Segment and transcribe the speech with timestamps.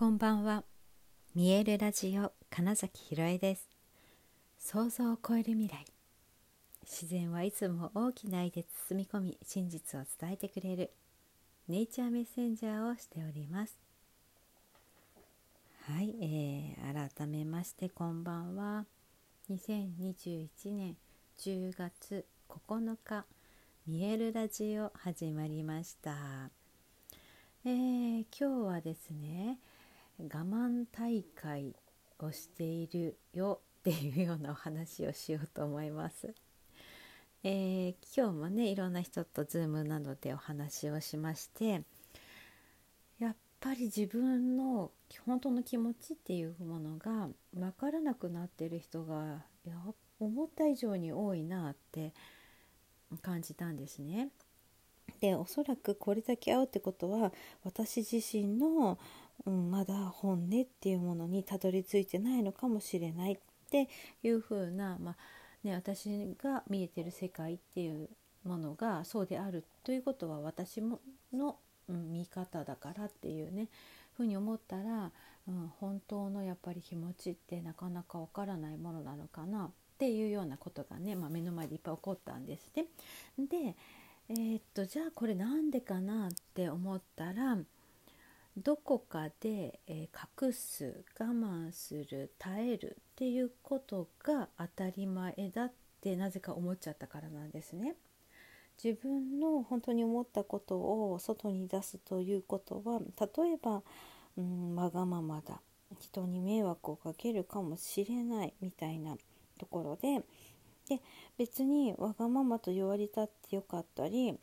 [0.00, 0.64] こんばんは。
[1.34, 3.68] 見えるラジオ金崎ひろえです。
[4.58, 5.84] 想像を超える未来。
[6.84, 10.90] 自然はいつも大きな愛で包み込み真実を伝えてくれる。
[11.68, 13.76] ネイチャーメッセンジャーをしております。
[15.82, 18.86] はい、えー、改めましてこんばんは。
[19.50, 20.96] 2021年
[21.40, 23.26] 10月9日
[23.86, 26.48] 見えるラジオ始まりました。
[27.66, 29.58] えー、今日はですね
[30.28, 31.74] 我慢大会
[32.18, 36.34] をしているよっていうようなお話をしようと思います。
[37.42, 41.84] えー、今日もねいろんな人と Zoom などでお話をしまして
[43.18, 44.90] やっぱり自分の
[45.24, 49.74] 本当の気持ちっていうものが分からなくなってる人がや
[50.18, 52.12] 思った以上に多いなって
[53.22, 54.28] 感じたんですね。
[55.20, 57.32] でおそらくこれだけ会うってことは
[57.64, 58.98] 私自身の
[59.46, 63.38] うん、まだ本音っていうものにたどり着いてないのかもしれないっ
[63.70, 63.88] て
[64.22, 65.16] いうふうな、まあ
[65.64, 68.08] ね、私が見えてる世界っていう
[68.44, 71.00] ものがそうであるということは私も
[71.32, 71.56] の、
[71.88, 73.68] うん、見方だからっていうね
[74.16, 75.10] ふうに思ったら、
[75.48, 82.86] うん、本当のやっぱり気持ちってなかなかわからないものなのかなっていうようなことがね、まあ、目の前でいっぱい起こったんですね。
[83.38, 83.76] で、
[84.30, 87.58] えー、っとじゃあこれなんでかなって思ったら
[88.56, 97.94] どこかで、えー、隠す我慢する耐えるっていうことが当たり前だってなぜか思っちゃったからなんですね。
[98.82, 103.82] 自分の本当に思ったことを外に出すということは例えば、
[104.38, 105.60] うん、わがままだ
[105.98, 109.16] 人に迷惑をかけるかもしれないみたいな
[109.58, 110.24] ところで
[110.88, 111.00] で
[111.36, 114.38] 別にわがままと言われたってよかったり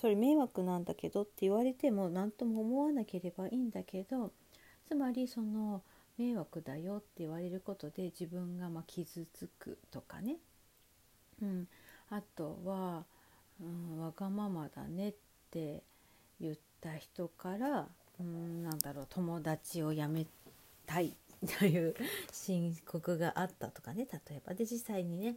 [0.00, 4.32] それ迷惑なんだけどって言われても何とも思わなければいいんだけど
[4.88, 5.82] つまりその
[6.18, 10.36] 迷惑だよって言われることで自分がま傷つくとかね、
[11.42, 11.68] うん、
[12.10, 13.04] あとは、
[13.60, 15.14] うん、わがままだねっ
[15.50, 15.82] て
[16.40, 17.86] 言った人から、
[18.20, 20.26] うん、なんだろう友達を辞め
[20.86, 21.14] たい
[21.58, 21.94] という
[22.32, 24.54] 申告があったとかね例えば。
[24.54, 25.36] で実際にね、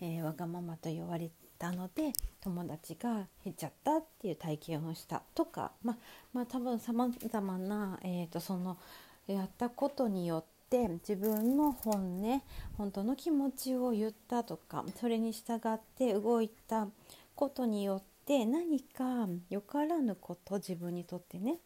[0.00, 1.30] えー、わがままと言われ
[1.60, 5.96] たので友達が減っちゃったっていう体験をしたとかまあ
[6.32, 8.78] まあ多分さまざまな、えーと、その
[9.26, 12.42] やったことによって自分の本音
[12.78, 16.88] 本当の気持ちを言ったとかそれに従って動いた
[17.34, 21.58] ことによって何かよからぬこと自分にとってね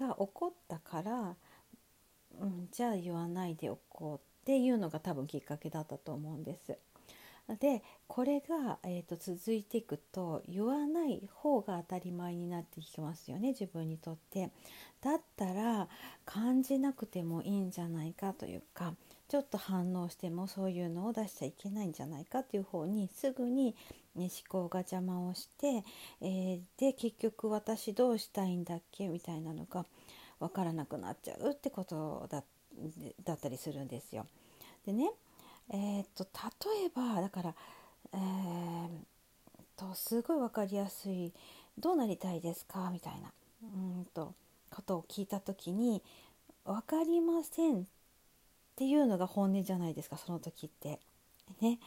[0.00, 1.34] が起こったから、
[2.40, 6.76] うん、じゃあ言わないでおこうっていうのが多分きっかけだったと思うんです。
[7.60, 14.50] でこれが、えーと、続いていくと言わない方が当たり前になっていきますよね自分にとって。
[15.02, 15.88] だったら
[16.24, 18.94] 感じなくてもいいんじゃないかというか
[19.28, 23.74] ちょっと反応してもそういうのを出しちゃいけないんじゃないかっていう方にすぐに、
[24.14, 25.84] ね、思考が邪魔をして、
[26.20, 29.84] えー、で結局私どうしたいんだっけみたいなのが
[30.38, 34.26] 分からなくなっちゃうってことだったりするんですよ。
[34.86, 35.10] でね
[35.72, 36.24] えー、っと
[36.70, 37.54] 例えばだから、
[38.12, 38.88] えー、
[39.76, 41.32] とすごい分かりやすい
[41.78, 43.66] 「どうなりたいですか?」みたいなう
[44.02, 44.34] んと
[44.70, 46.02] ことを聞いた時に
[46.64, 47.84] 「分かりません」っ
[48.76, 51.00] ていうのが本音じゃないですかその時って。
[51.60, 51.78] ね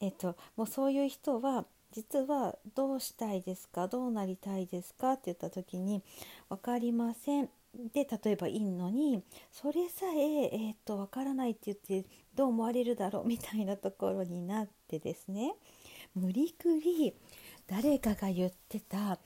[0.00, 3.88] えー、っともうそういう人は実は「どうしたいですか？
[3.88, 6.02] どうなりたいですか?」って言った時に
[6.50, 7.48] 「分かりません」
[7.92, 15.54] で例えばいいのにそれさええー、っと分からないって言ってどう思われるだろうみたいなところになってですね
[16.14, 17.14] 無理くり
[17.66, 19.18] 誰かが言ってた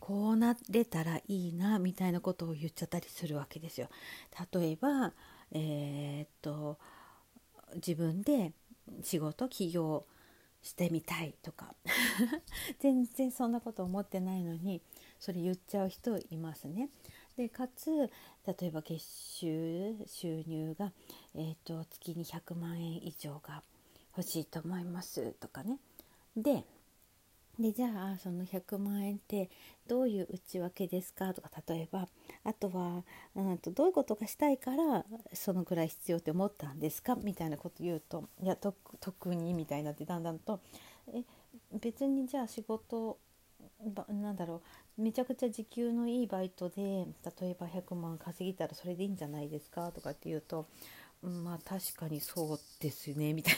[0.00, 3.88] こうなれたらいいなみたいなことを言っちゃったりするわけですよ。
[4.52, 5.12] 例えば、
[5.52, 6.78] えー、っと
[7.76, 8.52] 自分で
[9.02, 10.04] 仕事起業
[10.60, 11.74] してみたいとか
[12.80, 14.80] 全然そんなこと思ってないのに
[15.18, 16.88] それ言っちゃう人いますね。
[17.36, 17.90] でかつ
[18.46, 20.92] 例えば月収収入が、
[21.34, 23.62] えーと、月に100万円以上が
[24.16, 25.78] 欲しいと思いますとかね。
[26.36, 26.64] で
[27.58, 29.50] でじゃあその100万円って
[29.86, 32.08] どういう内訳ですかとか例えば
[32.44, 33.04] あとは
[33.36, 35.04] うんとどういうことがしたいから
[35.34, 40.60] そのぐらい必要って思ったんですかみたいなこと言うといや特にみたいになってだんだんと
[41.08, 41.24] え
[41.78, 43.18] 別にじゃあ仕事
[44.08, 44.60] なんだろう
[44.98, 47.06] めちゃくちゃ時給のいいバイトで
[47.40, 50.66] 例えば100万稼ぎたらそれでいいんじゃないですかとかって言うと、
[51.22, 53.54] うん、まあ確かにそうですねみたい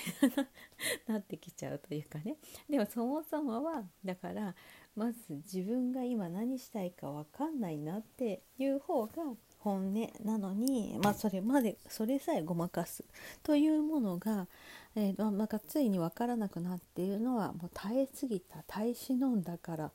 [1.06, 2.36] ななってきちゃうというかね。
[2.70, 4.54] でもそもそもはだから
[4.96, 5.18] まず
[5.52, 9.12] 自分が今何したいか分かんないなっていう方が
[9.64, 13.02] 本音なのに、まあ、それまでそれさえごまかす
[13.42, 14.46] というものが、
[14.94, 19.90] えー、なんかついに分からなくなっているのはもう耐えすぎた耐え忍んだから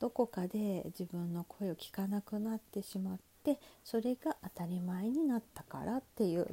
[0.00, 6.46] どこかで自分の声を聞かなくなってしまってそれが当たり前になったからっていう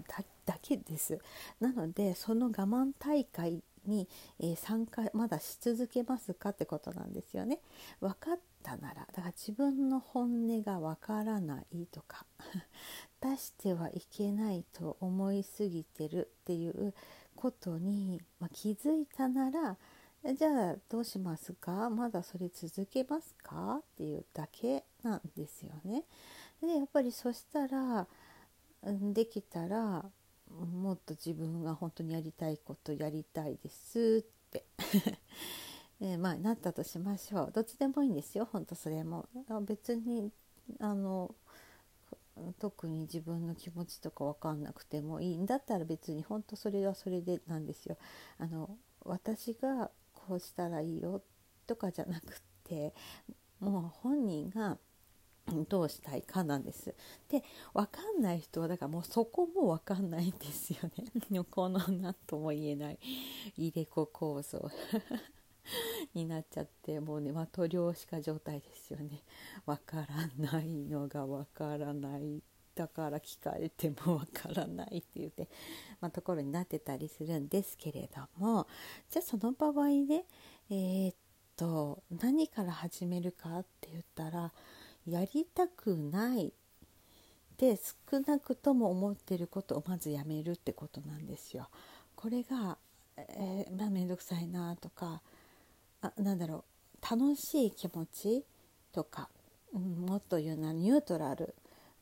[0.45, 1.19] だけです。
[1.59, 4.07] なのでその我慢大会に、
[4.39, 7.59] えー、参加まだし続けますかってことなんですよね。
[8.01, 12.25] 分かったならだから自分の本音が分からないとか
[13.21, 16.94] 出してはいけないと思いすぎてるっていう
[17.35, 19.77] ことに、まあ、気づいたなら
[20.25, 21.90] じゃあどうしますか？
[21.90, 23.78] まだそれ続けますか？
[23.81, 26.04] っていうだけなんですよね。
[26.62, 28.08] でやっぱりそしたら
[28.84, 30.06] できたら
[30.50, 34.66] もっと自分が本当にやりたいことやりたいですって。
[36.00, 37.52] えまあなったとしましょう。
[37.52, 38.46] どっちでもいいんですよ。
[38.52, 39.28] 本当それも。
[39.66, 40.31] 別に
[40.80, 41.34] あの
[42.60, 45.38] 特に自分の気持ちとか分かんなくてもいい。
[45.38, 47.98] んだったら別に本当それはそれでなんですよ。
[48.38, 49.90] あの私が
[50.35, 51.21] うしたらいいよ
[51.65, 52.94] とかじゃなくって
[53.59, 54.77] もう本人が
[55.69, 56.94] どうしたいかなんです。
[57.29, 57.44] で
[57.74, 61.44] 分かんない人はだからもうそこも分かんないんですよね。
[61.50, 63.00] この何とも言えない
[63.56, 64.69] 入れ子構造
[66.13, 69.23] になっちゃってもうね的漁師化状態ですよね。
[69.65, 72.44] 分からないのが分からない
[72.77, 75.47] だから聞かれても分からないっていうね、
[76.00, 78.68] まあ、ところになってたりするんですけれども
[79.09, 80.25] じゃあその場合ね
[80.69, 81.15] えー、っ
[81.56, 84.53] と何から始めるかって言ったら
[85.07, 86.53] やりたくない
[87.57, 87.79] で
[88.12, 91.69] 少なくとも思ってることをまずやめるってことなんですよ。
[92.15, 92.77] これが、
[93.18, 95.23] えー、まあ、めんどくさいなとか
[96.01, 96.65] あなんだろ
[97.01, 98.45] う楽しい気持ち
[98.91, 99.30] とか、
[99.73, 101.56] うん、もっと言うなニュートラル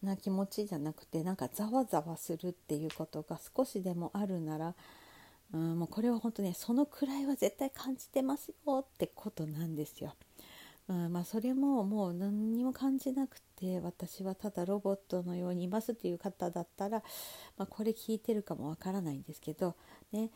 [0.05, 4.75] な気持ちじゃなくてなんかざわざわするっていうことが少しでもあるなら、
[5.53, 10.15] うん、もうこれは本当ねそのくらいは絶対感じてますよってことなんですよ。
[10.87, 17.01] うんまあ、それももう何にも感じなくて私はただロボットのようにいますっていう方だったら、
[17.57, 19.75] まあ、これ聞いてるかもわからないんですけど、
[20.11, 20.29] ね、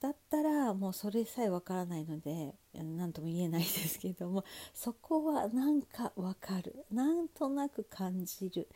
[0.00, 8.68] だったらもうそれさえわからないので何とも言えないですけどもそこはなんかわかるなんとなく感じる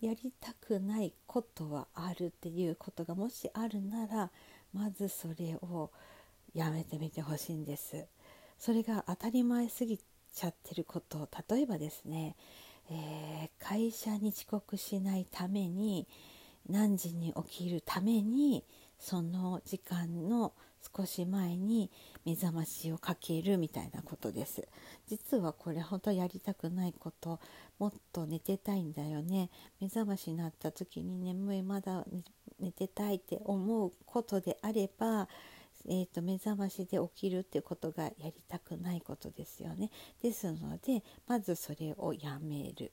[0.00, 4.30] やりたくないことはあるっていうことがもしあるなら
[4.72, 5.90] まずそれを
[6.54, 8.06] やめてみてほしいんです。
[8.58, 9.98] それが当たり前すぎ
[10.32, 12.36] ちゃってること例えばですね、
[12.90, 16.06] えー、会社に遅刻しないために
[16.68, 18.64] 何時に起きるために
[18.98, 20.52] その時間の
[20.96, 21.90] 少し前に
[22.24, 24.66] 目覚ましをかけるみたいなことです
[25.06, 27.40] 実はこれ本当やりたくないこと
[27.78, 29.50] もっと寝てたいんだよね
[29.80, 32.04] 目覚ましになった時に眠いまだ
[32.60, 35.28] 寝てたいって思うことであれば
[35.86, 39.90] えーと、目覚ましで起きるってことがやりたくないことですよね。
[40.22, 42.92] ですのでまずそれをやめる。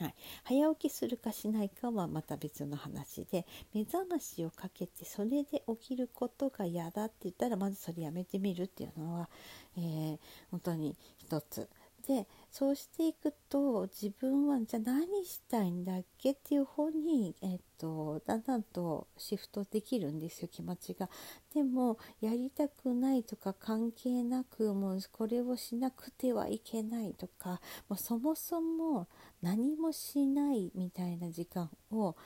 [0.00, 0.14] はい、
[0.44, 9.28] 早起きするかしないかはまた別の話で目覚ましをかけてそれで起きることが嫌だって言ったらまずそれやめてみるっていうのは、
[9.76, 10.18] えー、
[10.50, 11.68] 本当に一つ。
[12.10, 21.08] でそうしていくと自分はじゃあ何したいんだっけっていう方に、えっと、だんだんとシフトできるんですよ気持ちが。
[21.54, 29.06] でもやりたくないとか関係なくもうこれをしなくてはいけないとかもうそもそも
[29.40, 32.16] 何もしないみたいな時間を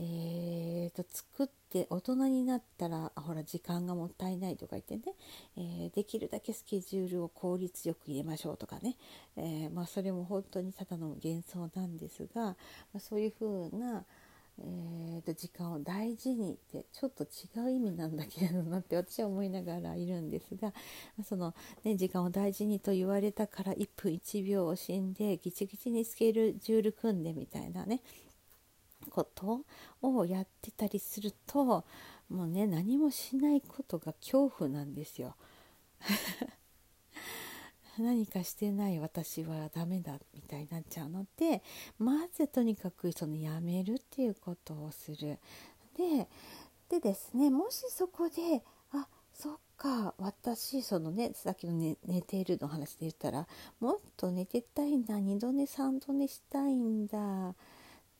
[0.00, 1.57] えーと、作って
[1.90, 5.02] 大人になったらほら時間がもったいないとか言ってね、
[5.56, 8.96] えー、できるだけスケジュールを効率よく入れましょうとかね、
[9.36, 12.54] えー、まあ、それも本当にただの幻想なんですが、ま
[12.96, 14.04] あ、そういうふうな、
[14.60, 20.72] えーと、時間を大事にってちょっと違う意味なんだけどなって私は思いながらいるんですが
[21.24, 28.00] その、ね、時間を大事にと言われたから1分1秒を死んでギチギチにスケジュール組んでみたいなね。
[29.18, 29.64] こと
[30.00, 31.84] をやってたりすると
[32.28, 35.34] もうね何もしないことが恐怖なんですよ。
[37.98, 41.64] 何かしてない私はダメだみたいになっちゃうので
[41.98, 45.40] まずとにかくそのやめるっていうことをする。
[45.96, 46.28] で
[46.88, 53.48] でですねもしそこであそっか私そのねさっきの寝寝ているの話で言ったら
[53.80, 57.54] もっと寝てたいんだ2度寝3度寝したいんだ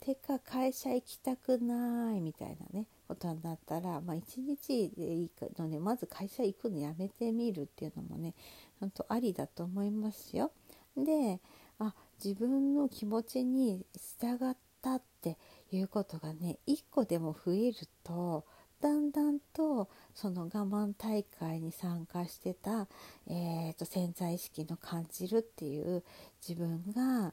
[0.00, 8.34] てか会社行きたくないみたいなねことになったら、まあ、1日でいいのでまず会社行くのやめてみるっていうのもね
[8.80, 10.52] 本当ありだと思いますよ。
[10.96, 11.40] で
[11.78, 15.36] あ自分の気持ちに従ったって
[15.70, 18.44] いうことがね1個でも増えると
[18.80, 22.86] だんだんとその我慢大会に参加してた、
[23.26, 26.04] えーと、潜在意識の感じるっていう
[26.46, 27.32] 自分が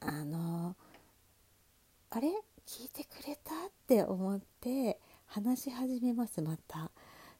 [0.00, 0.76] あの
[2.12, 2.28] あれ？
[2.66, 3.54] 聞いてくれた？
[3.54, 6.90] って思って話し始めますまた。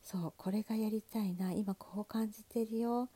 [0.01, 1.53] そうこれがやりたいな。
[1.53, 3.09] 今こう感じてるよ。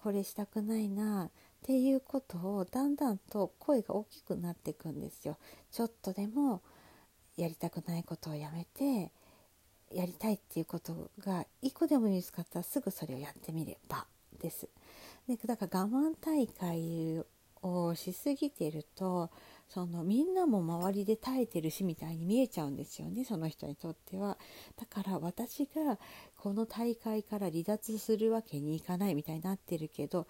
[0.00, 1.24] これしたくないな。
[1.24, 1.30] っ
[1.64, 5.36] ていうことをだんだんと声が大きくなっていくんですよ。
[5.72, 6.62] ちょっとでも
[7.36, 9.10] やりたくないことをやめて
[9.92, 14.06] やりたいっていうことが1個でも見つかったらすぐそれをやってみれば
[14.40, 14.68] です。
[15.28, 17.20] でだから我慢大会
[17.62, 19.30] をしすぎてると
[19.72, 24.36] そのみんなも周りで耐えてるしみたいに見えちゃうんですよねその人にとっては。
[24.76, 25.98] だから私が
[26.36, 30.26] この大会から離脱するわけにいかないみたいになってるけど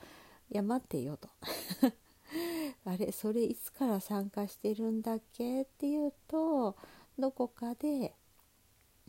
[0.51, 1.29] いや待ってよと。
[2.87, 5.63] あれそれいつから参加してるんだっけ？
[5.63, 6.77] っていうと
[7.19, 8.15] どこかで、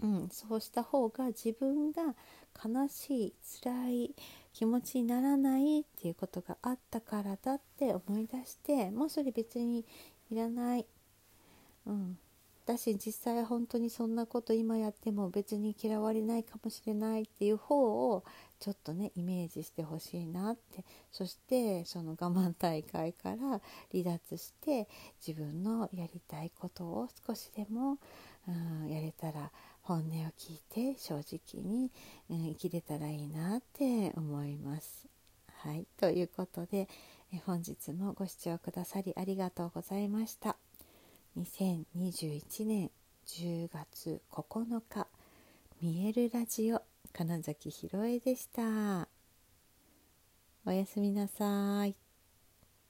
[0.02, 2.16] うん、そうした方が自分が
[2.64, 3.34] 悲しい
[3.64, 4.16] 辛い
[4.54, 9.86] 気持ちにならないっていうことがあったからだって思い出してもうそれ別に
[10.30, 10.86] いらない、
[11.86, 12.18] うん、
[12.66, 18.24] だし実際本当にそんなこと今やっても別に嫌われないかもしれないっていう方を
[18.60, 20.86] ちょっとねイメージしてほしいなって。
[21.12, 24.88] そしてその我慢大会から離脱して
[25.26, 28.00] 自分のやりたいことを少しでも、
[28.48, 29.52] うん、やれたら
[29.84, 31.92] 本音を聞いて正直に、
[32.30, 35.08] うん、生きれたらいいなって思います。
[35.60, 36.90] はい、ということで
[37.34, 40.56] え本日もご視聴くださりありがとうございました。
[41.38, 42.92] 2021年
[43.26, 45.08] 10月9日
[45.82, 49.08] 見えるラジオ金崎ひろえでした。
[50.66, 52.03] おやすみなさい。